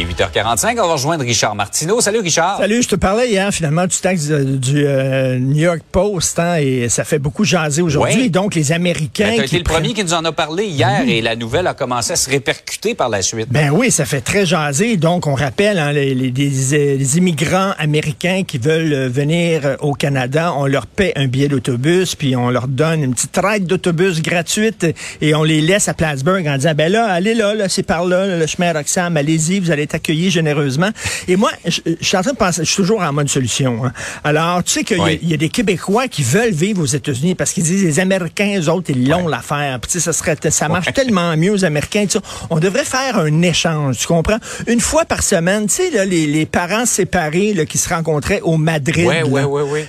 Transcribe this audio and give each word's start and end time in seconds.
Il 0.00 0.06
est 0.06 0.14
8h45, 0.14 0.80
on 0.80 0.86
va 0.86 0.92
rejoindre 0.94 1.24
Richard 1.24 1.54
Martineau. 1.54 2.00
Salut 2.00 2.20
Richard. 2.20 2.56
Salut, 2.56 2.82
je 2.82 2.88
te 2.88 2.96
parlais 2.96 3.28
hier 3.28 3.52
finalement 3.52 3.86
du 3.86 3.96
texte 3.98 4.32
du 4.32 4.86
euh, 4.86 5.38
New 5.38 5.58
York 5.60 5.80
Post 5.92 6.38
hein, 6.38 6.54
et 6.56 6.88
ça 6.88 7.04
fait 7.04 7.18
beaucoup 7.18 7.44
jaser 7.44 7.82
aujourd'hui. 7.82 8.22
Oui. 8.22 8.30
Donc 8.30 8.54
les 8.54 8.72
Américains. 8.72 9.34
Ben, 9.36 9.44
tu 9.46 9.58
le 9.58 9.62
prennent- 9.62 9.82
premier 9.82 9.92
qui 9.92 10.02
nous 10.02 10.14
en 10.14 10.24
a 10.24 10.32
parlé 10.32 10.64
hier 10.64 11.02
et 11.06 11.20
la 11.20 11.36
nouvelle 11.36 11.66
a 11.66 11.74
commencé 11.74 12.12
à 12.14 12.16
se 12.16 12.30
répercuter 12.30 12.94
par 12.94 13.10
la 13.10 13.20
suite. 13.20 13.48
Ben 13.50 13.70
oui, 13.72 13.90
ça 13.90 14.06
fait 14.06 14.22
très 14.22 14.46
jaser. 14.46 14.96
Donc, 14.96 15.26
on 15.26 15.34
rappelle 15.34 15.78
hein, 15.78 15.92
les, 15.92 16.14
les- 16.14 16.30
les 16.30 17.18
immigrants 17.18 17.72
américains 17.76 18.42
qui 18.46 18.56
veulent 18.56 18.94
euh, 18.94 19.08
venir 19.10 19.66
euh, 19.66 19.76
au 19.80 19.92
Canada, 19.92 20.54
on 20.56 20.64
leur 20.64 20.86
paie 20.86 21.12
un 21.16 21.26
billet 21.26 21.48
d'autobus, 21.48 22.14
puis 22.14 22.34
on 22.36 22.48
leur 22.48 22.68
donne 22.68 23.04
une 23.04 23.12
petite 23.14 23.38
ride 23.42 23.66
d'autobus 23.66 24.22
gratuite 24.22 24.86
et 25.20 25.34
on 25.34 25.42
les 25.42 25.60
laisse 25.60 25.88
à 25.88 25.94
Plattsburgh 25.94 26.46
en 26.48 26.56
disant, 26.56 26.72
ben 26.74 26.90
là, 26.90 27.04
allez 27.06 27.34
là, 27.34 27.54
là 27.54 27.68
c'est 27.68 27.82
par 27.82 28.06
là, 28.06 28.26
là, 28.26 28.38
le 28.38 28.46
chemin 28.46 28.72
Roxham, 28.72 29.14
allez-y, 29.18 29.60
vous 29.60 29.70
allez 29.70 29.89
accueillis 29.94 30.30
généreusement. 30.30 30.90
Et 31.28 31.36
moi, 31.36 31.50
je, 31.66 31.80
je 32.00 32.04
suis 32.06 32.16
en 32.16 32.22
train 32.22 32.32
de 32.32 32.36
penser, 32.36 32.62
je 32.64 32.68
suis 32.68 32.76
toujours 32.76 33.00
en 33.02 33.12
mode 33.12 33.28
solution. 33.28 33.84
hein. 33.84 33.92
Alors, 34.24 34.62
tu 34.64 34.72
sais 34.72 34.84
qu'il 34.84 34.98
y 34.98 35.00
a- 35.00 35.04
Oui. 35.04 35.18
il 35.22 35.28
y, 35.30 35.34
a 35.34 35.36
des 35.36 35.48
Québécois 35.48 36.08
qui 36.08 36.22
veulent 36.22 36.52
vivre 36.52 36.82
aux 36.82 36.86
États-Unis 36.86 37.34
parce 37.34 37.52
qu'ils 37.52 37.64
disent, 37.64 37.82
les 37.84 38.00
Américains, 38.00 38.58
eux 38.60 38.68
autres, 38.68 38.90
ils 38.90 39.08
l'ont 39.08 39.28
l'affaire. 39.28 39.78
Puis 39.80 39.92
tu 39.92 39.98
sais, 39.98 40.04
ça 40.04 40.12
serait, 40.12 40.36
ça 40.50 40.68
marche 40.68 40.92
tellement 40.92 41.36
mieux 41.36 41.52
aux 41.52 41.64
Américains. 41.64 42.04
tu 42.06 42.18
sais. 42.18 42.20
On 42.50 42.58
devrait 42.58 42.84
faire 42.84 43.18
un 43.18 43.42
échange, 43.42 43.98
tu 43.98 44.06
comprends? 44.06 44.38
Une 44.66 44.80
fois 44.80 45.04
par 45.04 45.22
semaine, 45.22 45.66
tu 45.66 45.74
sais, 45.76 45.90
là, 45.90 46.04
les, 46.04 46.26
les 46.26 46.46
parents 46.46 46.86
séparés 46.86 47.54
là, 47.54 47.64
qui 47.66 47.78
se 47.78 47.88
rencontraient 47.88 48.40
au 48.42 48.56
Madrid. 48.56 49.06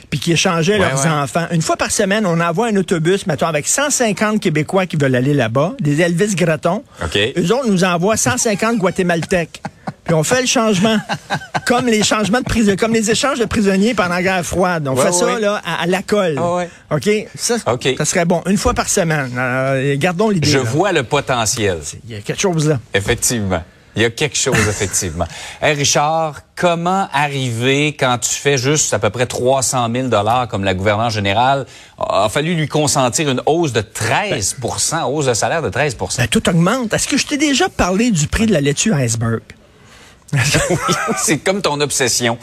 Puis 0.09 0.19
qui 0.19 0.31
échangeaient 0.33 0.77
leurs 0.77 1.05
enfants. 1.23 1.45
Une 1.51 1.61
fois 1.61 1.77
par 1.77 1.91
semaine, 1.91 2.25
on 2.25 2.39
envoie 2.39 2.67
un 2.67 2.75
autobus, 2.75 3.25
mettons, 3.27 3.47
avec 3.47 3.67
150 3.67 4.39
Québécois 4.39 4.85
qui 4.85 4.95
veulent 4.97 5.15
aller 5.15 5.33
là-bas, 5.33 5.73
des 5.79 6.01
Elvis 6.01 6.35
Gratton. 6.35 6.83
OK. 7.03 7.17
Eux 7.37 7.51
autres 7.53 7.69
nous 7.69 7.83
envoient 7.83 8.17
150 8.17 8.77
Guatémaltèques. 8.77 9.61
Puis 10.03 10.13
on 10.13 10.23
fait 10.23 10.41
le 10.41 10.47
changement. 10.47 10.97
comme 11.65 11.85
les 11.87 12.03
changements 12.03 12.39
de 12.39 12.45
prisonniers, 12.45 12.75
comme 12.77 12.93
les 12.93 13.11
échanges 13.11 13.39
de 13.39 13.45
prisonniers 13.45 13.93
pendant 13.93 14.15
la 14.15 14.23
guerre 14.23 14.45
froide. 14.45 14.87
On 14.87 14.95
Ouais, 14.95 15.05
fait 15.05 15.11
ça, 15.13 15.39
là, 15.39 15.61
à, 15.65 15.83
à 15.83 15.85
la 15.85 16.01
colle. 16.01 16.35
Ah 16.37 16.55
ouais. 16.55 16.69
OK? 16.91 17.09
Ça, 17.35 17.55
OK. 17.67 17.87
ça 17.97 18.05
serait 18.05 18.25
bon. 18.25 18.41
Une 18.47 18.57
fois 18.57 18.73
par 18.73 18.89
semaine. 18.89 19.31
Euh, 19.37 19.95
gardons 19.97 20.29
l'idée. 20.29 20.49
Je 20.49 20.57
là. 20.57 20.63
vois 20.63 20.91
le 20.91 21.03
potentiel. 21.03 21.77
Il 22.07 22.15
y 22.15 22.17
a 22.17 22.21
quelque 22.21 22.41
chose 22.41 22.67
là. 22.67 22.79
Effectivement. 22.93 23.63
Il 23.95 24.01
y 24.01 24.05
a 24.05 24.09
quelque 24.09 24.37
chose, 24.37 24.55
effectivement. 24.69 25.25
Hey 25.61 25.73
Richard, 25.75 26.41
comment 26.55 27.09
arriver 27.11 27.87
quand 27.99 28.17
tu 28.19 28.29
fais 28.31 28.57
juste 28.57 28.93
à 28.93 28.99
peu 28.99 29.09
près 29.09 29.25
300 29.25 29.89
000 29.93 30.07
dollars 30.07 30.47
comme 30.47 30.63
la 30.63 30.73
gouverneure 30.73 31.09
générale 31.09 31.65
a 31.99 32.23
a 32.25 32.29
fallu 32.29 32.55
lui 32.55 32.67
consentir 32.69 33.29
une 33.29 33.41
hausse 33.45 33.73
de 33.73 33.81
13% 33.81 35.03
hausse 35.03 35.25
de 35.25 35.33
salaire 35.33 35.61
de 35.61 35.69
13% 35.69 36.17
Ben, 36.17 36.27
tout 36.27 36.47
augmente. 36.49 36.93
Est-ce 36.93 37.07
que 37.07 37.17
je 37.17 37.27
t'ai 37.27 37.37
déjà 37.37 37.67
parlé 37.69 38.11
du 38.11 38.27
prix 38.27 38.45
de 38.45 38.53
la 38.53 38.61
laitue 38.61 38.93
iceberg? 38.93 39.41
C'est 41.17 41.39
comme 41.39 41.61
ton 41.61 41.79
obsession. 41.81 42.37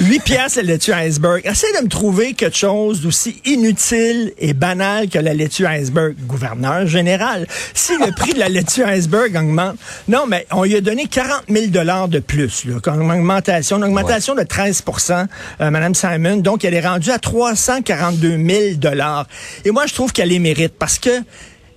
8 0.00 0.20
piastres 0.20 0.58
la 0.58 0.64
laitue 0.64 0.92
iceberg. 0.92 1.40
Essaye 1.44 1.72
de 1.78 1.84
me 1.84 1.88
trouver 1.88 2.32
quelque 2.34 2.56
chose 2.56 3.00
d'aussi 3.00 3.40
inutile 3.44 4.32
et 4.38 4.52
banal 4.52 5.08
que 5.08 5.18
la 5.18 5.34
laitue 5.34 5.66
iceberg. 5.66 6.14
Gouverneur 6.26 6.86
général, 6.86 7.46
si 7.74 7.92
le 7.96 8.12
prix 8.12 8.32
de 8.32 8.38
la 8.38 8.48
laitue 8.48 8.84
iceberg 8.84 9.36
augmente, 9.36 9.76
non, 10.06 10.26
mais 10.26 10.46
on 10.52 10.62
lui 10.62 10.76
a 10.76 10.80
donné 10.80 11.06
40 11.06 11.44
000 11.48 11.66
dollars 11.66 12.08
de 12.08 12.20
plus, 12.20 12.64
là, 12.64 12.78
comme 12.80 13.10
augmentation, 13.10 13.78
une 13.78 13.84
augmentation 13.84 14.34
de 14.36 14.42
13% 14.42 15.26
euh, 15.60 15.70
Madame 15.70 15.94
Simon. 15.94 16.36
Donc, 16.36 16.64
elle 16.64 16.74
est 16.74 16.86
rendue 16.86 17.10
à 17.10 17.18
342 17.18 18.36
000 18.36 18.74
dollars. 18.76 19.26
Et 19.64 19.72
moi, 19.72 19.86
je 19.86 19.94
trouve 19.94 20.12
qu'elle 20.12 20.28
les 20.28 20.38
mérite 20.38 20.74
parce 20.78 20.98
que 20.98 21.10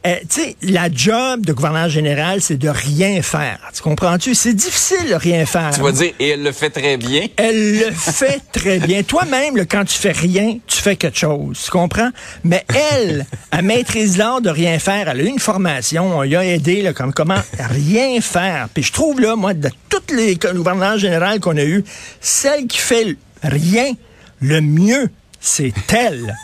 euh, 0.06 0.16
tu 0.28 0.42
sais, 0.42 0.56
la 0.64 0.92
job 0.92 1.46
de 1.46 1.54
gouverneur 1.54 1.88
général, 1.88 2.42
c'est 2.42 2.58
de 2.58 2.70
rien 2.70 3.22
faire. 3.22 3.60
Tu 3.74 3.84
comprends-tu? 3.84 4.34
C'est 4.34 4.56
difficile 4.56 5.10
de 5.10 5.14
rien 5.14 5.46
faire. 5.46 5.72
Tu 5.76 5.82
vas 5.82 5.92
dire, 5.92 6.12
et 6.20 6.30
elle 6.30 6.42
le 6.42 6.52
fait 6.52 6.72
très 6.72 6.98
bien. 6.98 7.28
Elle 7.38 7.80
le 7.80 7.92
fait 7.92 8.42
très 8.52 8.80
bien. 8.80 9.04
Toi-même, 9.04 9.64
quand 9.68 9.86
tu 9.86 10.00
fais 10.00 10.12
rien, 10.12 10.58
tu 10.66 10.82
fais 10.82 10.96
quelque 10.96 11.20
chose. 11.20 11.62
Tu 11.66 11.70
comprends? 11.70 12.10
Mais 12.44 12.66
elle, 12.94 13.28
elle 13.52 13.64
maîtrise 13.64 14.18
l'art 14.18 14.42
de 14.42 14.50
rien 14.50 14.80
faire. 14.80 15.08
Elle 15.08 15.20
a 15.20 15.24
eu 15.24 15.28
une 15.28 15.40
formation. 15.40 16.18
On 16.18 16.24
lui 16.24 16.36
a 16.36 16.44
aidé, 16.46 16.82
là, 16.82 16.94
comme 16.94 17.14
comment 17.14 17.42
rien 17.60 18.20
faire. 18.22 18.70
Puis 18.74 18.82
je 18.82 18.92
trouve, 18.92 19.20
là, 19.22 19.36
moi, 19.36 19.54
de 19.54 19.70
toutes 19.90 20.12
les 20.12 20.36
gouverneurs 20.36 20.98
générales 20.98 21.40
qu'on 21.40 21.58
a 21.58 21.64
eues, 21.64 21.84
celle 22.20 22.66
qui 22.66 22.80
fait 22.80 23.16
rien 23.44 23.94
le 24.40 24.62
mieux, 24.62 25.10
c'est 25.42 25.74
elle. 25.92 26.36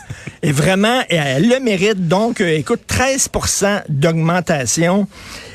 Et 0.42 0.52
vraiment, 0.52 1.00
elle 1.08 1.48
le 1.48 1.60
mérite. 1.60 2.06
Donc, 2.08 2.40
euh, 2.40 2.48
écoute, 2.58 2.80
13% 2.88 3.82
d'augmentation. 3.88 5.08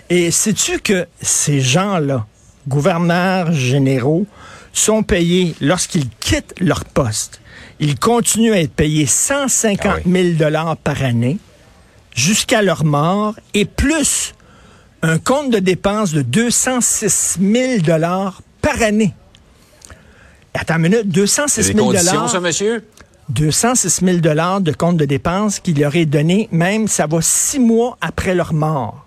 Et 0.09 0.31
sais-tu 0.31 0.79
que 0.79 1.05
ces 1.21 1.61
gens-là, 1.61 2.25
gouverneurs 2.67 3.51
généraux, 3.51 4.25
sont 4.71 5.03
payés 5.03 5.55
lorsqu'ils 5.61 6.09
quittent 6.19 6.55
leur 6.59 6.85
poste? 6.85 7.39
Ils 7.79 7.97
continuent 7.99 8.53
à 8.53 8.59
être 8.61 8.73
payés 8.73 9.05
150 9.05 9.79
Ah 9.85 9.99
oui. 10.05 10.23
000 10.31 10.37
dollars 10.37 10.77
par 10.77 11.03
année 11.03 11.37
jusqu'à 12.15 12.61
leur 12.61 12.83
mort 12.85 13.35
et 13.53 13.65
plus 13.65 14.33
un 15.01 15.17
compte 15.17 15.49
de 15.51 15.59
dépenses 15.59 16.11
de 16.13 16.21
206 16.21 17.39
000 17.41 17.81
dollars 17.81 18.41
par 18.61 18.81
année. 18.81 19.13
Attends 20.53 20.75
une 20.75 20.81
minute, 20.83 21.07
206 21.09 21.53
C'est 21.55 21.63
000 21.73 21.77
des 21.77 21.83
conditions, 21.97 22.13
dollars. 22.13 22.29
ça, 22.29 22.39
monsieur? 22.39 22.85
206 23.33 24.01
000 24.05 24.17
dollars 24.17 24.61
de 24.61 24.71
compte 24.71 24.97
de 24.97 25.05
dépenses 25.05 25.59
qui 25.59 25.73
leur 25.73 25.95
est 25.95 26.05
donné, 26.05 26.47
même 26.51 26.87
ça 26.87 27.07
va 27.07 27.19
six 27.21 27.59
mois 27.59 27.97
après 28.01 28.35
leur 28.35 28.53
mort. 28.53 29.05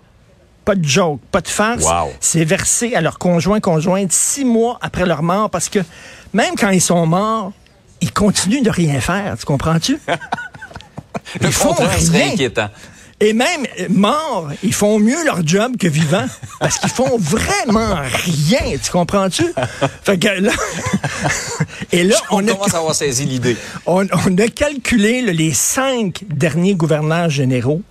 Pas 0.65 0.75
de 0.75 0.83
joke, 0.83 1.21
pas 1.31 1.39
de 1.39 1.47
farce. 1.47 1.85
Wow. 1.85 2.11
C'est 2.19 2.43
versé 2.43 2.93
à 2.93 3.01
leur 3.01 3.19
conjoint, 3.19 3.61
conjointe 3.61 4.11
six 4.11 4.43
mois 4.43 4.77
après 4.81 5.05
leur 5.05 5.23
mort 5.23 5.49
parce 5.49 5.69
que 5.69 5.79
même 6.33 6.55
quand 6.57 6.69
ils 6.69 6.81
sont 6.81 7.05
morts, 7.05 7.53
ils 8.01 8.11
continuent 8.11 8.63
de 8.63 8.69
rien 8.69 8.99
faire. 8.99 9.37
Tu 9.37 9.45
comprends-tu? 9.45 9.97
Le 11.41 11.47
Ils 11.47 11.51
font 11.51 11.73
rien. 11.73 12.69
Et 13.19 13.33
même 13.33 13.65
euh, 13.79 13.87
morts, 13.89 14.49
ils 14.61 14.73
font 14.73 14.99
mieux 14.99 15.23
leur 15.25 15.45
job 15.45 15.75
que 15.77 15.87
vivants. 15.87 16.27
Parce 16.59 16.77
qu'ils 16.77 16.89
font 16.91 17.17
vraiment 17.17 17.95
rien. 18.25 18.77
Tu 18.81 18.91
comprends-tu? 18.91 19.45
Fait 20.03 20.19
que 20.19 20.27
là. 20.27 20.51
Et 21.91 22.03
là, 22.03 22.15
On, 22.29 22.43
on 22.43 22.47
a. 22.47 22.51
commence 22.53 22.73
à 22.75 22.77
avoir 22.77 22.93
saisi 22.95 23.25
l'idée. 23.25 23.57
On, 23.87 24.05
on 24.27 24.37
a 24.37 24.47
calculé 24.49 25.21
là, 25.23 25.33
les 25.33 25.53
cinq 25.53 26.23
derniers 26.29 26.75
gouverneurs 26.75 27.29
généraux. 27.29 27.81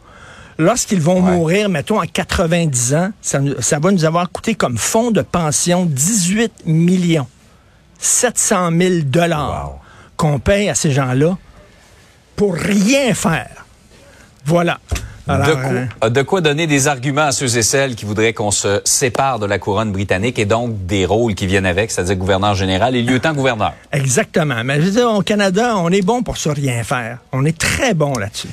Lorsqu'ils 0.59 1.01
vont 1.03 1.17
Ouais. 1.23 1.33
mourir, 1.33 1.69
mettons, 1.69 1.99
à 2.01 2.07
90 2.07 2.95
ans, 2.95 3.11
ça, 3.21 3.41
va 3.79 3.91
nous 3.91 4.05
avoir 4.05 4.31
coûté 4.31 4.55
comme 4.55 4.79
fonds 4.79 5.11
de 5.11 5.21
pension 5.23 5.85
18 5.87 6.67
millions 6.67 7.27
700 7.99 8.71
000 8.79 8.95
dollars 9.05 9.71
Wow. 9.73 9.81
qu'on 10.17 10.39
paye 10.39 10.69
à 10.71 10.75
ces 10.75 10.93
gens-là 10.93 11.37
pour 12.37 12.55
rien 12.55 13.13
faire. 13.13 13.67
Voilà. 14.45 14.79
De, 15.27 15.55
quoi, 15.55 15.71
euh, 16.05 16.09
de 16.11 16.23
quoi 16.23 16.41
donner 16.41 16.67
des 16.69 16.87
arguments 16.87 17.23
à 17.27 17.33
ceux 17.33 17.57
et 17.57 17.63
celles 17.63 17.97
qui 17.97 18.05
voudraient 18.05 18.33
qu'on 18.33 18.53
se 18.53 18.81
sépare 18.85 19.39
de 19.41 19.47
la 19.47 19.59
couronne 19.59 19.91
britannique 19.91 20.39
et 20.39 20.45
donc 20.45 20.87
des 20.87 21.05
rôles 21.05 21.35
qui 21.35 21.47
viennent 21.49 21.67
avec, 21.67 21.91
c'est-à-dire 21.91 22.15
gouverneur 22.17 22.55
général 22.55 22.95
et 22.95 23.03
lieutenant-gouverneur? 23.03 23.73
exactement. 23.93 24.63
Mais 24.65 24.77
je 24.77 24.87
veux 24.87 24.91
dire, 24.93 25.11
au 25.11 25.23
Canada, 25.23 25.75
on 25.79 25.91
est 25.91 26.03
bon 26.03 26.23
pour 26.23 26.37
ça 26.37 26.53
rien 26.53 26.85
faire. 26.85 27.19
On 27.33 27.45
est 27.45 27.59
très 27.59 27.93
bon 27.95 28.17
là-dessus. 28.17 28.49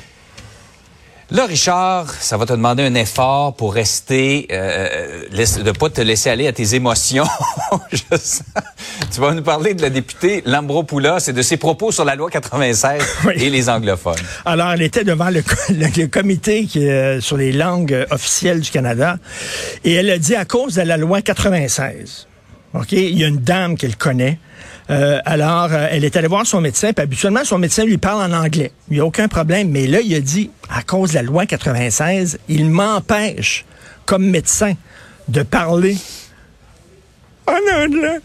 Là, 1.32 1.46
Richard, 1.48 2.12
ça 2.12 2.38
va 2.38 2.46
te 2.46 2.52
demander 2.54 2.84
un 2.84 2.94
effort 2.96 3.56
pour 3.56 3.74
rester, 3.74 4.48
euh, 4.52 5.24
laisse- 5.32 5.58
de 5.58 5.72
pas 5.72 5.90
te 5.90 6.02
laisser 6.02 6.30
aller 6.30 6.48
à 6.48 6.54
tes 6.54 6.76
émotions. 6.76 7.26
Je 7.92 8.18
sens. 8.18 8.44
Tu 9.13 9.19
vas 9.22 9.31
nous 9.34 9.44
parler 9.44 9.75
de 9.75 9.81
la 9.84 9.91
députée 9.91 10.41
Lambropoulos 10.46 11.19
et 11.28 11.34
de 11.34 11.41
ses 11.44 11.57
propos 11.57 11.91
sur 11.91 12.03
la 12.03 12.16
loi 12.16 12.31
96 12.31 13.03
Oui. 13.28 13.34
et 13.38 13.50
les 13.51 13.69
anglophones. 13.69 14.15
Alors, 14.44 14.71
elle 14.71 14.81
était 14.81 15.04
devant 15.04 15.30
le, 15.30 15.44
co- 15.44 15.54
le- 15.69 16.01
le 16.01 16.07
comité 16.07 16.65
qui, 16.65 16.88
euh, 16.89 17.21
sur 17.21 17.38
les 17.38 17.51
langues 17.51 17.94
euh, 17.94 18.06
officielles 18.10 18.60
du 18.62 18.71
Canada 18.71 19.18
et 19.83 19.94
elle 19.94 20.10
a 20.10 20.18
dit 20.18 20.36
à 20.36 20.45
cause 20.45 20.74
de 20.75 20.81
la 20.81 20.98
loi 20.98 21.21
96. 21.21 22.27
OK, 22.74 22.92
il 22.94 23.15
y 23.19 23.24
a 23.24 23.27
une 23.27 23.38
dame 23.38 23.77
qu'elle 23.77 23.95
connaît. 23.98 24.39
Euh, 24.89 25.19
alors, 25.25 25.69
euh, 25.71 25.88
elle 25.92 26.04
est 26.06 26.18
allée 26.18 26.27
voir 26.27 26.48
son 26.48 26.59
médecin, 26.59 26.92
puis 26.92 27.04
habituellement, 27.04 27.45
son 27.45 27.59
médecin 27.59 27.86
lui 27.86 28.00
parle 28.00 28.24
en 28.33 28.36
anglais. 28.36 28.71
Il 28.89 28.95
n'y 28.95 29.00
a 29.00 29.06
aucun 29.06 29.27
problème. 29.27 29.69
Mais 29.69 29.86
là, 29.86 30.00
il 30.01 30.13
a 30.16 30.19
dit, 30.21 30.50
à 30.71 30.81
cause 30.81 31.12
de 31.12 31.16
la 31.16 31.21
loi 31.21 31.45
96, 31.45 32.39
il 32.50 32.66
m'empêche, 32.66 33.63
comme 34.07 34.25
médecin, 34.25 34.74
de 35.27 35.44
parler 35.44 35.98
en 37.45 37.83
anglais. 37.83 38.19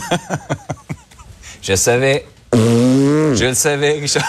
Je 1.62 1.74
savais. 1.74 2.26
Je 2.52 3.44
le 3.44 3.54
savais, 3.54 3.92
Richard. 3.92 4.24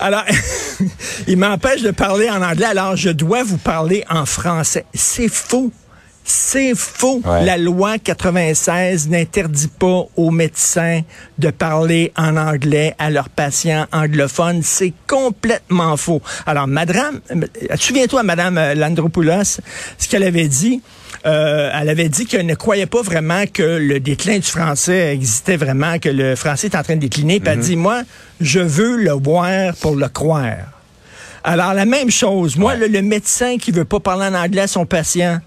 Alors, 0.00 0.24
il 1.28 1.36
m'empêche 1.36 1.82
de 1.82 1.90
parler 1.90 2.30
en 2.30 2.42
anglais, 2.42 2.66
alors 2.66 2.96
je 2.96 3.10
dois 3.10 3.42
vous 3.42 3.58
parler 3.58 4.04
en 4.10 4.26
français. 4.26 4.84
C'est 4.94 5.28
faux. 5.28 5.70
C'est 6.26 6.74
faux. 6.74 7.20
Ouais. 7.22 7.44
La 7.44 7.58
loi 7.58 7.98
96 7.98 9.08
n'interdit 9.10 9.68
pas 9.68 10.06
aux 10.16 10.30
médecins 10.30 11.02
de 11.38 11.50
parler 11.50 12.12
en 12.16 12.38
anglais 12.38 12.94
à 12.98 13.10
leurs 13.10 13.28
patients 13.28 13.86
anglophones. 13.92 14.62
C'est 14.62 14.94
complètement 15.06 15.98
faux. 15.98 16.22
Alors, 16.46 16.66
madame, 16.66 17.20
euh, 17.30 17.44
souviens-toi, 17.76 18.22
madame 18.22 18.56
euh, 18.56 18.74
Landropoulos, 18.74 19.60
ce 19.98 20.08
qu'elle 20.08 20.22
avait 20.22 20.48
dit. 20.48 20.80
Euh, 21.26 21.70
elle 21.74 21.88
avait 21.88 22.10
dit 22.10 22.26
qu'elle 22.26 22.44
ne 22.44 22.54
croyait 22.54 22.86
pas 22.86 23.00
vraiment 23.00 23.44
que 23.50 23.62
le 23.62 23.98
déclin 23.98 24.36
du 24.36 24.46
français 24.46 25.14
existait 25.14 25.56
vraiment, 25.56 25.98
que 25.98 26.10
le 26.10 26.36
français 26.36 26.66
est 26.66 26.76
en 26.76 26.82
train 26.82 26.96
de 26.96 27.00
décliner. 27.00 27.40
Puis 27.40 27.48
elle 27.50 27.60
dit, 27.60 27.76
moi, 27.76 28.02
je 28.40 28.60
veux 28.60 28.96
le 28.96 29.12
voir 29.12 29.74
pour 29.80 29.96
le 29.96 30.08
croire. 30.08 30.56
Alors, 31.42 31.72
la 31.74 31.86
même 31.86 32.10
chose. 32.10 32.56
Moi, 32.56 32.72
Ouais. 32.72 32.78
le, 32.78 32.86
le 32.88 33.02
médecin 33.02 33.56
qui 33.58 33.70
veut 33.70 33.84
pas 33.86 34.00
parler 34.00 34.26
en 34.26 34.34
anglais 34.34 34.62
à 34.62 34.66
son 34.66 34.84
patient, 34.86 35.38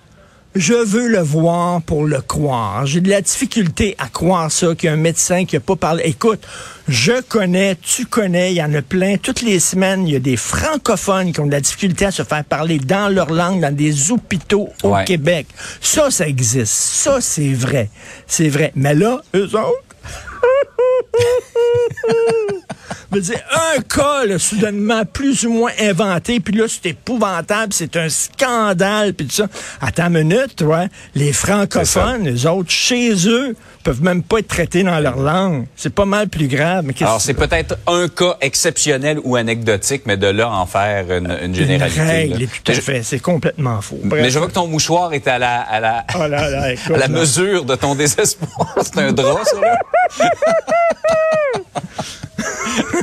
je 0.57 0.73
veux 0.73 1.07
le 1.07 1.19
voir 1.19 1.81
pour 1.81 2.05
le 2.05 2.21
croire. 2.21 2.85
J'ai 2.85 3.01
de 3.01 3.09
la 3.09 3.21
difficulté 3.21 3.95
à 3.97 4.07
croire 4.07 4.51
ça, 4.51 4.75
qu'il 4.75 4.87
y 4.87 4.89
a 4.89 4.93
un 4.93 4.97
médecin 4.97 5.45
qui 5.45 5.55
n'a 5.55 5.59
pas 5.59 5.75
parlé. 5.75 6.03
Écoute, 6.05 6.41
je 6.87 7.21
connais, 7.21 7.75
tu 7.75 8.05
connais, 8.05 8.51
il 8.53 8.57
y 8.57 8.63
en 8.63 8.73
a 8.73 8.81
plein. 8.81 9.17
Toutes 9.17 9.41
les 9.41 9.59
semaines, 9.59 10.07
il 10.07 10.13
y 10.13 10.15
a 10.15 10.19
des 10.19 10.37
francophones 10.37 11.33
qui 11.33 11.39
ont 11.39 11.45
de 11.45 11.51
la 11.51 11.61
difficulté 11.61 12.05
à 12.05 12.11
se 12.11 12.23
faire 12.23 12.43
parler 12.43 12.79
dans 12.79 13.09
leur 13.13 13.31
langue, 13.31 13.61
dans 13.61 13.75
des 13.75 14.11
hôpitaux 14.11 14.69
au 14.83 14.89
Ouais. 14.95 15.05
Québec. 15.05 15.47
Ça, 15.81 16.09
ça 16.11 16.27
existe. 16.27 16.73
Ça, 16.73 17.19
c'est 17.21 17.53
vrai. 17.53 17.89
C'est 18.25 18.49
vrai. 18.49 18.71
Mais 18.75 18.95
là, 18.95 19.21
eux 19.35 19.49
autres, 19.55 19.83
Je 23.11 23.15
veux 23.15 23.21
dire, 23.21 23.39
un 23.75 23.81
cas, 23.81 24.25
là, 24.25 24.37
soudainement, 24.37 25.03
plus 25.05 25.45
ou 25.45 25.53
moins 25.53 25.71
inventé, 25.79 26.39
puis 26.39 26.53
là, 26.53 26.65
c'est 26.67 26.89
épouvantable, 26.89 27.71
c'est 27.73 27.95
un 27.95 28.09
scandale, 28.09 29.13
puis 29.13 29.27
tout 29.27 29.35
ça. 29.35 29.47
Attends 29.79 30.07
une 30.07 30.23
minute, 30.23 30.61
ouais. 30.61 30.87
Les 31.15 31.31
francophones, 31.31 32.25
les 32.25 32.45
autres, 32.45 32.69
chez 32.69 33.13
eux, 33.29 33.55
peuvent 33.83 34.03
même 34.03 34.21
pas 34.23 34.39
être 34.39 34.49
traités 34.49 34.83
dans 34.83 34.99
leur 34.99 35.15
langue. 35.17 35.67
C'est 35.77 35.93
pas 35.93 36.03
mal 36.03 36.27
plus 36.27 36.47
grave. 36.49 36.83
Mais 36.85 36.93
Alors, 36.99 37.21
c'est 37.21 37.33
peut-être 37.33 37.77
un 37.87 38.09
cas 38.09 38.35
exceptionnel 38.41 39.19
ou 39.23 39.37
anecdotique, 39.37 40.01
mais 40.05 40.17
de 40.17 40.27
là 40.27 40.49
en 40.51 40.65
faire 40.65 41.09
une, 41.09 41.27
une 41.31 41.45
une 41.45 41.55
généralité. 41.55 42.01
règle, 42.01 42.39
là. 42.41 42.47
tout 42.65 42.71
à 42.73 42.75
fait. 42.75 43.03
C'est 43.03 43.19
complètement 43.19 43.79
faux. 43.81 43.99
Bref. 44.03 44.21
Mais 44.21 44.29
je 44.29 44.37
vois 44.39 44.49
que 44.49 44.53
ton 44.53 44.67
mouchoir 44.67 45.13
est 45.13 45.27
à 45.29 45.39
la, 45.39 45.61
à 45.61 45.79
la, 45.79 46.05
Oh 46.15 46.27
là 46.27 46.49
là, 46.49 46.73
écoute, 46.73 46.93
à 46.95 46.97
la 46.97 47.07
mesure 47.07 47.63
de 47.63 47.75
ton 47.75 47.95
désespoir. 47.95 48.75
C'est 48.81 48.97
un 48.97 49.13
drap, 49.13 49.45
ça, 49.45 49.61
là. 49.61 49.79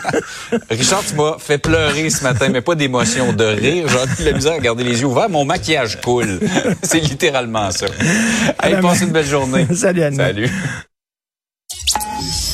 Richard, 0.71 1.03
tu 1.07 1.15
m'as 1.15 1.39
fait 1.39 1.59
pleurer 1.59 2.11
ce 2.11 2.23
matin, 2.23 2.49
mais 2.51 2.61
pas 2.61 2.75
d'émotion, 2.75 3.33
de 3.33 3.45
rire. 3.45 3.87
J'ai 4.19 4.23
eu 4.23 4.27
la 4.27 4.33
misère 4.33 4.53
à 4.55 4.59
garder 4.59 4.85
les 4.85 5.01
yeux 5.01 5.07
ouverts. 5.07 5.29
Mon 5.29 5.45
maquillage 5.45 6.01
coule. 6.01 6.41
C'est 6.83 7.01
littéralement 7.01 7.71
ça. 7.71 7.87
Madame- 8.63 8.83
passe 8.83 9.01
une 9.03 9.11
belle 9.11 9.27
journée. 9.27 9.67
Salut, 9.75 10.03
Anne. 10.03 10.17
Salut. 10.17 10.51